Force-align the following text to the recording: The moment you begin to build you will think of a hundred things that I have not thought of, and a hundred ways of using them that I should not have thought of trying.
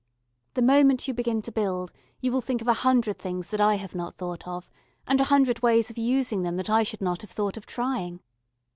The 0.55 0.63
moment 0.63 1.07
you 1.07 1.13
begin 1.13 1.43
to 1.43 1.51
build 1.51 1.91
you 2.21 2.31
will 2.31 2.41
think 2.41 2.59
of 2.59 2.67
a 2.67 2.73
hundred 2.81 3.19
things 3.19 3.51
that 3.51 3.61
I 3.61 3.75
have 3.75 3.93
not 3.93 4.15
thought 4.15 4.47
of, 4.47 4.67
and 5.05 5.21
a 5.21 5.25
hundred 5.25 5.61
ways 5.61 5.91
of 5.91 5.97
using 5.99 6.41
them 6.41 6.55
that 6.57 6.71
I 6.71 6.81
should 6.81 7.01
not 7.03 7.21
have 7.21 7.29
thought 7.29 7.55
of 7.55 7.67
trying. 7.67 8.19